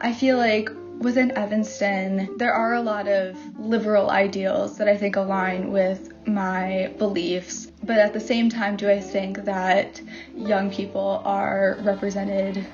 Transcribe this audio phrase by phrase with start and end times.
[0.00, 5.16] I feel like within Evanston, there are a lot of liberal ideals that I think
[5.16, 7.66] align with my beliefs.
[7.82, 10.00] But at the same time, do I think that
[10.34, 12.66] young people are represented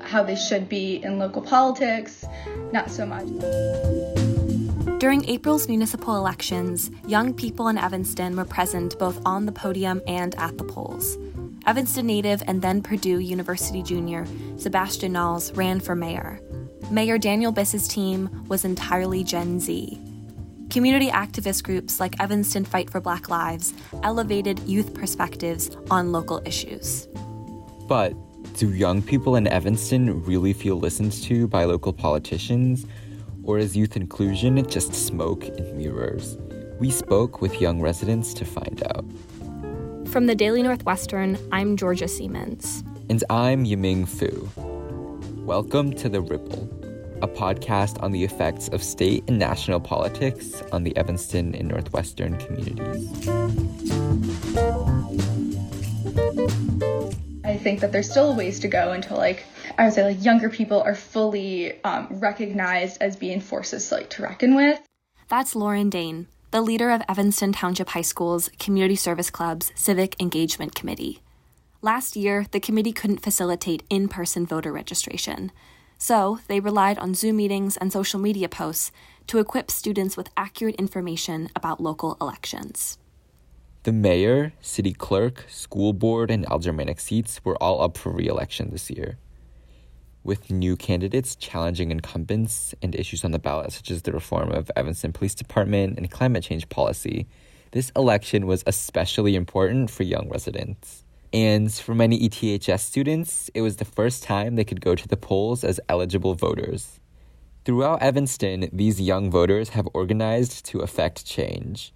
[0.00, 2.24] how they should be in local politics?
[2.72, 3.28] Not so much.
[4.98, 10.34] During April's municipal elections, young people in Evanston were present both on the podium and
[10.34, 11.16] at the polls.
[11.66, 16.40] Evanston native and then Purdue University junior Sebastian Nalls ran for mayor.
[16.90, 19.96] Mayor Daniel Biss's team was entirely Gen Z.
[20.70, 23.72] Community activist groups like Evanston Fight for Black Lives
[24.02, 27.06] elevated youth perspectives on local issues.
[27.86, 28.12] But
[28.56, 32.84] do young people in Evanston really feel listened to by local politicians?
[33.44, 36.38] Or is youth inclusion just smoke and mirrors?
[36.80, 39.04] We spoke with young residents to find out.
[40.08, 42.82] From the Daily Northwestern, I'm Georgia Siemens.
[43.08, 44.48] And I'm Yiming Fu.
[45.44, 46.68] Welcome to The Ripple,
[47.22, 52.36] a podcast on the effects of state and national politics on the Evanston and Northwestern
[52.38, 53.28] communities.
[57.44, 59.44] I think that there's still ways to go until like
[59.78, 64.22] I would say like younger people are fully um, recognized as being forces like to
[64.22, 64.80] reckon with.
[65.28, 70.74] That's Lauren Dane, the leader of Evanston Township High School's Community Service Club's Civic Engagement
[70.74, 71.20] Committee.
[71.82, 75.50] Last year, the committee couldn't facilitate in person voter registration,
[76.00, 78.90] so they relied on Zoom meetings and social media posts
[79.26, 82.98] to equip students with accurate information about local elections.
[83.82, 88.70] The mayor, city clerk, school board, and aldermanic seats were all up for re election
[88.70, 89.18] this year.
[90.24, 94.70] With new candidates challenging incumbents and issues on the ballot, such as the reform of
[94.76, 97.26] Evanston Police Department and climate change policy,
[97.72, 101.04] this election was especially important for young residents.
[101.32, 105.16] And for many ETHS students, it was the first time they could go to the
[105.16, 106.98] polls as eligible voters.
[107.64, 111.92] Throughout Evanston, these young voters have organized to effect change.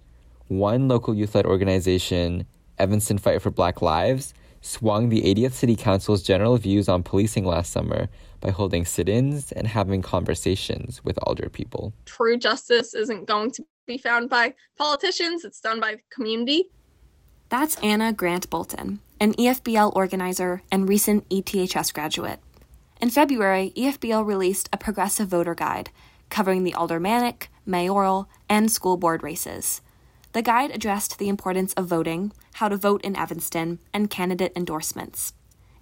[0.47, 2.45] One local youth led organization,
[2.77, 7.71] Evanston Fight for Black Lives, swung the 80th City Council's general views on policing last
[7.71, 8.07] summer
[8.41, 11.93] by holding sit ins and having conversations with older people.
[12.05, 16.69] True justice isn't going to be found by politicians, it's done by the community.
[17.49, 22.39] That's Anna Grant Bolton, an EFBL organizer and recent ETHS graduate.
[23.01, 25.89] In February, EFBL released a progressive voter guide
[26.29, 29.81] covering the aldermanic, mayoral, and school board races.
[30.33, 35.33] The guide addressed the importance of voting, how to vote in Evanston, and candidate endorsements.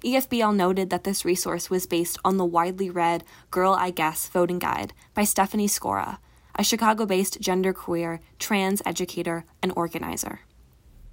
[0.03, 4.59] EFBL noted that this resource was based on the widely read Girl I Guess voting
[4.59, 6.17] guide by Stephanie Skora,
[6.55, 10.41] a Chicago based genderqueer trans educator and organizer.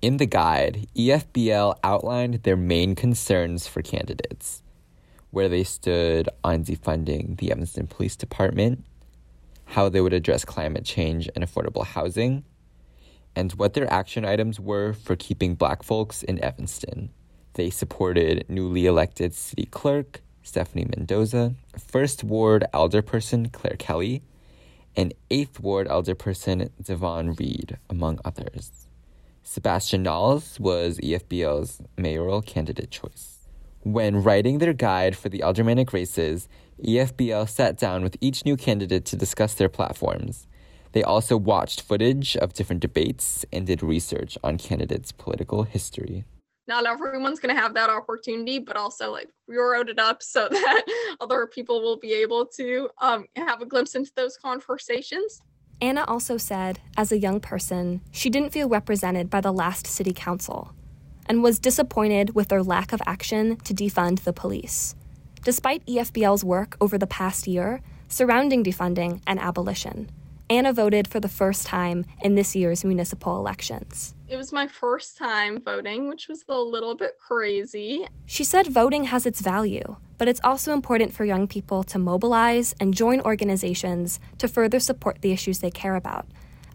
[0.03, 4.63] In the guide, EFBL outlined their main concerns for candidates,
[5.31, 8.83] where they stood on defunding the Evanston Police Department,
[9.67, 12.45] how they would address climate change and affordable housing,
[13.37, 17.11] and what their action items were for keeping black folks in Evanston.
[17.53, 24.23] They supported newly elected city clerk Stephanie Mendoza, First Ward alderperson Clare Kelly,
[24.97, 28.87] and Eighth Ward alderperson Devon Reid, among others.
[29.43, 33.49] Sebastian Nalls was EFBL's mayoral candidate choice.
[33.83, 36.49] When writing their guide for the aldermanic races,
[36.85, 40.47] EFBL sat down with each new candidate to discuss their platforms.
[40.93, 46.25] They also watched footage of different debates and did research on candidates' political history.
[46.67, 50.49] Not everyone's going to have that opportunity, but also like we wrote it up so
[50.51, 50.85] that
[51.21, 55.41] other people will be able to um, have a glimpse into those conversations.
[55.83, 60.13] Anna also said, as a young person, she didn't feel represented by the last city
[60.13, 60.75] council
[61.27, 64.95] and was disappointed with their lack of action to defund the police.
[65.43, 70.11] Despite EFBL's work over the past year surrounding defunding and abolition,
[70.51, 74.17] Anna voted for the first time in this year's municipal elections.
[74.27, 78.05] It was my first time voting, which was a little bit crazy.
[78.27, 82.75] She said voting has its value, but it's also important for young people to mobilize
[82.81, 86.27] and join organizations to further support the issues they care about,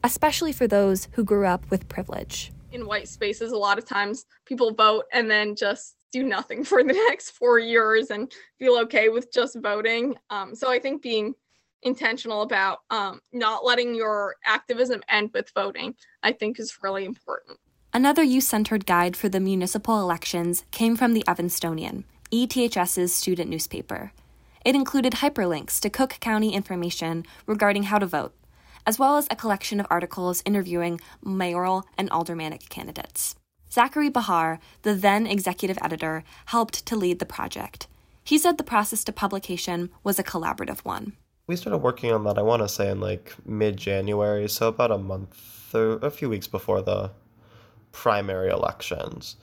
[0.06, 2.54] especially for those who grew up with privilege.
[2.72, 6.82] In white spaces, a lot of times people vote and then just do nothing for
[6.82, 10.16] the next four years and feel okay with just voting.
[10.30, 11.36] Um, so I think being
[11.86, 17.60] intentional about um, not letting your activism end with voting, I think is really important.
[17.94, 24.12] Another youth centered guide for the municipal elections came from the Evanstonian, ETHS's student newspaper.
[24.66, 28.36] It included hyperlinks to Cook County information regarding how to vote,
[28.86, 33.36] as well as a collection of articles interviewing mayoral and aldermanic candidates.
[33.72, 37.88] Zachary Bahar, the then executive editor, helped to lead the project.
[38.24, 41.14] He said the process to publication was a collaborative one.
[41.48, 44.92] We started working on that, I want to say, in like mid January, so about
[44.92, 47.12] a month or a few weeks before the
[47.92, 49.38] primary elections.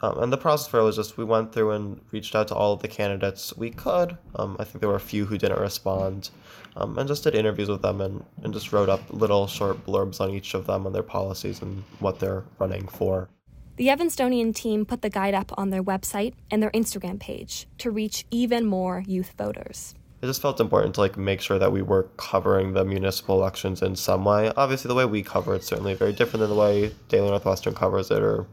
[0.00, 2.54] Um, and the process for it was just we went through and reached out to
[2.54, 4.16] all of the candidates we could.
[4.36, 6.30] Um, I think there were a few who didn't respond,
[6.76, 10.20] um, and just did interviews with them and, and just wrote up little short blurbs
[10.20, 13.28] on each of them and their policies and what they're running for.
[13.76, 17.90] The Evanstonian team put the guide up on their website and their Instagram page to
[17.90, 19.94] reach even more youth voters.
[20.24, 23.82] It just felt important to like make sure that we were covering the municipal elections
[23.82, 24.50] in some way.
[24.56, 28.10] Obviously, the way we cover it's certainly very different than the way Daily Northwestern covers
[28.10, 28.46] it, or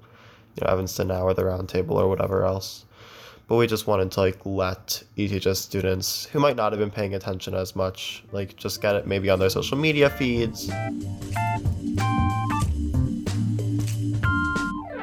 [0.57, 2.83] you know Evanston Now or the Roundtable or whatever else.
[3.47, 7.15] But we just wanted to like let ETHS students who might not have been paying
[7.15, 10.69] attention as much, like just get it maybe on their social media feeds.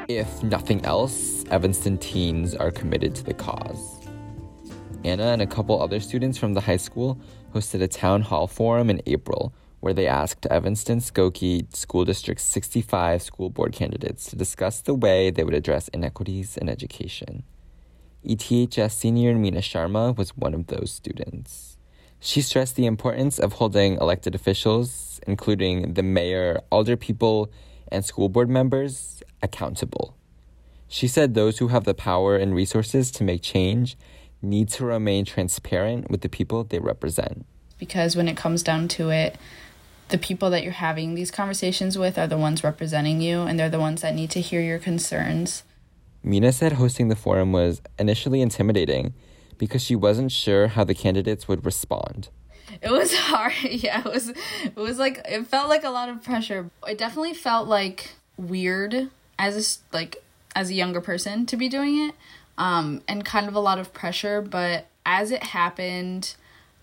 [0.07, 3.98] If nothing else, Evanston teens are committed to the cause.
[5.09, 7.19] Anna and a couple other students from the high school
[7.55, 13.23] hosted a town hall forum in April where they asked Evanston Skokie School District's 65
[13.23, 17.43] school board candidates to discuss the way they would address inequities in education.
[18.23, 21.77] ETHS senior Meena Sharma was one of those students.
[22.19, 27.49] She stressed the importance of holding elected officials, including the mayor, alder people,
[27.91, 30.15] and school board members, accountable.
[30.87, 33.95] She said those who have the power and resources to make change
[34.41, 37.45] need to remain transparent with the people they represent.
[37.77, 39.37] Because when it comes down to it,
[40.09, 43.69] the people that you're having these conversations with are the ones representing you, and they're
[43.69, 45.63] the ones that need to hear your concerns.
[46.23, 49.13] Mina said hosting the forum was initially intimidating
[49.57, 52.29] because she wasn't sure how the candidates would respond.
[52.81, 53.53] It was hard.
[53.63, 56.69] Yeah, it was it was like it felt like a lot of pressure.
[56.87, 60.23] It definitely felt like weird as a, like
[60.55, 62.15] as a younger person to be doing it
[62.59, 66.35] um, and kind of a lot of pressure but as it happened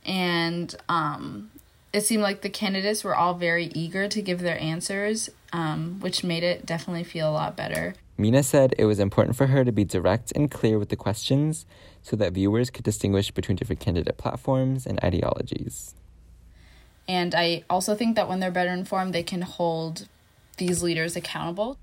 [0.04, 1.50] and um,
[1.92, 6.24] it seemed like the candidates were all very eager to give their answers um, which
[6.24, 9.72] made it definitely feel a lot better Mina said it was important for her to
[9.72, 11.66] be direct and clear with the questions
[12.02, 15.94] so that viewers could distinguish between different candidate platforms and ideologies.
[17.08, 20.08] And I also think that when they're better informed, they can hold
[20.56, 21.78] these leaders accountable.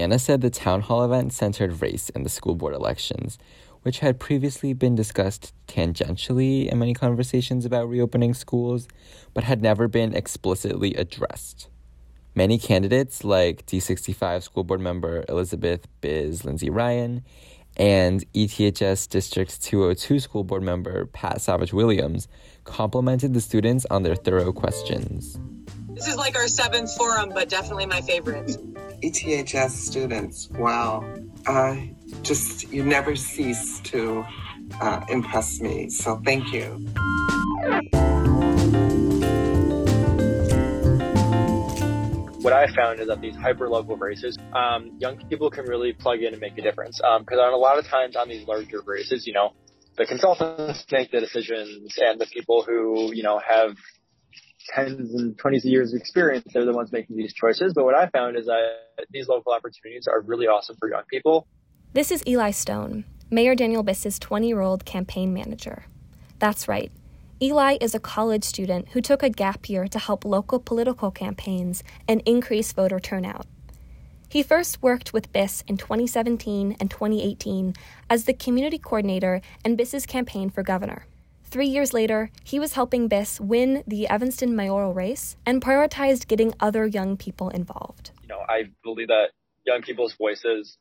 [0.00, 3.38] Anna said the town hall event centered race in the school board elections,
[3.82, 8.88] which had previously been discussed tangentially in many conversations about reopening schools,
[9.34, 11.68] but had never been explicitly addressed.
[12.34, 17.24] Many candidates, like D65 school board member Elizabeth Biz Lindsay Ryan
[17.76, 22.28] and ETHS District 202 school board member Pat Savage Williams,
[22.64, 25.38] complimented the students on their thorough questions.
[25.90, 28.56] This is like our seventh forum, but definitely my favorite.
[29.02, 31.04] ETHS students, wow.
[31.46, 31.76] Uh,
[32.22, 34.24] just, you never cease to
[34.80, 35.88] uh, impress me.
[35.88, 36.64] So thank you.
[42.42, 46.20] What I found is that these hyper local races, um, young people can really plug
[46.20, 46.96] in and make a difference.
[46.96, 49.52] Because um, on a lot of times on these larger races, you know,
[49.96, 53.76] the consultants make the decisions and the people who, you know, have
[54.68, 57.72] tens and twenties of years of experience, they're the ones making these choices.
[57.74, 61.46] But what I found is that these local opportunities are really awesome for young people.
[61.94, 65.84] This is Eli Stone, Mayor Daniel Biss's 20 year old campaign manager.
[66.38, 66.92] That's right.
[67.40, 71.84] Eli is a college student who took a gap year to help local political campaigns
[72.08, 73.46] and increase voter turnout.
[74.28, 77.74] He first worked with Biss in 2017 and 2018
[78.10, 81.06] as the community coordinator in Biss's campaign for governor.
[81.50, 86.52] Three years later, he was helping Biss win the Evanston mayoral race and prioritized getting
[86.60, 88.10] other young people involved.
[88.22, 89.30] You know, I believe that
[89.64, 90.76] young people's voices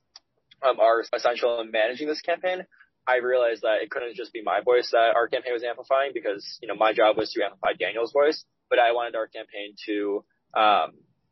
[0.61, 2.65] um, are essential in managing this campaign.
[3.07, 6.59] I realized that it couldn't just be my voice that our campaign was amplifying because,
[6.61, 10.25] you know, my job was to amplify Daniel's voice, but I wanted our campaign to
[10.53, 10.91] um,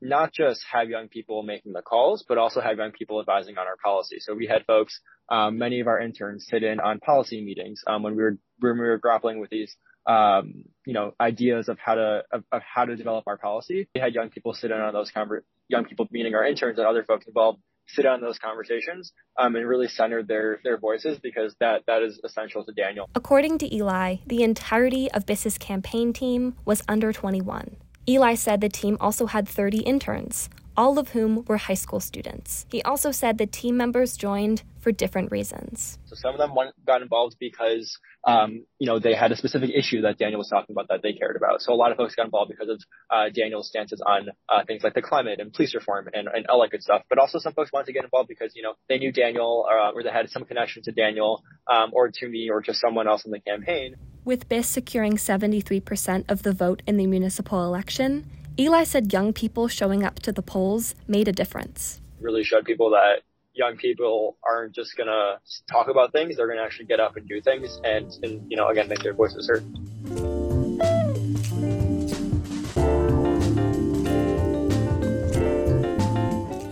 [0.09, 3.67] not just have young people making the calls, but also have young people advising on
[3.67, 4.17] our policy.
[4.19, 8.03] So we had folks, um, many of our interns sit in on policy meetings um,
[8.03, 9.75] when we were when we were grappling with these,
[10.07, 13.87] um, you know, ideas of how to of, of, how to develop our policy.
[13.95, 16.87] We had young people sit in on those conver- young people meaning our interns and
[16.87, 21.55] other folks involved sit on those conversations um, and really center their their voices because
[21.59, 23.09] that that is essential to Daniel.
[23.15, 27.77] According to Eli, the entirety of Biss's campaign team was under 21.
[28.07, 30.47] Eli said the team also had 30 interns,
[30.77, 32.67] all of whom were high school students.
[32.69, 35.97] He also said the team members joined for different reasons.
[36.05, 36.51] So some of them
[36.85, 40.73] got involved because, um, you know, they had a specific issue that Daniel was talking
[40.73, 41.63] about that they cared about.
[41.63, 44.83] So a lot of folks got involved because of uh, Daniel's stances on uh, things
[44.83, 47.01] like the climate and police reform and, and all that good stuff.
[47.09, 49.93] But also some folks wanted to get involved because, you know, they knew Daniel uh,
[49.95, 53.25] or they had some connection to Daniel um, or to me or to someone else
[53.25, 53.95] in the campaign.
[54.25, 58.25] With Biss securing 73% of the vote in the municipal election,
[58.57, 62.01] Eli said young people showing up to the polls made a difference.
[62.19, 63.21] Really showed people that
[63.53, 65.37] young people aren't just going to
[65.71, 68.57] talk about things, they're going to actually get up and do things and, and, you
[68.57, 69.63] know, again, make their voices heard.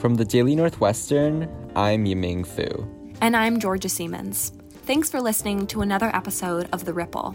[0.01, 2.65] From the Daily Northwestern, I'm Yiming Fu.
[3.22, 4.53] And I'm Georgia Siemens.
[4.86, 7.34] Thanks for listening to another episode of The Ripple.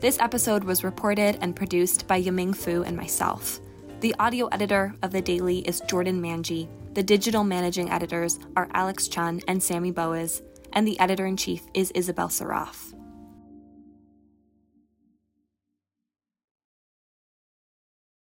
[0.00, 3.60] This episode was reported and produced by Yiming Fu and myself.
[4.00, 6.66] The audio editor of The Daily is Jordan Manji.
[6.94, 10.40] The digital managing editors are Alex Chun and Sammy Boas,
[10.72, 12.94] and the editor in chief is Isabel Saraf.